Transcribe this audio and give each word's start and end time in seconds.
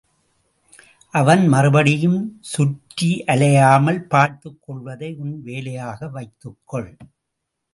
அவன் 1.13 1.47
மறுபடியும் 1.47 2.41
சுற்றியலையாமல் 2.57 3.99
பார்த்துக் 3.99 4.59
கொள்வதை 4.61 5.15
உன் 5.15 5.41
வேலையாக 5.41 6.07
வைத்துக் 6.07 6.61
கொள். 6.65 6.97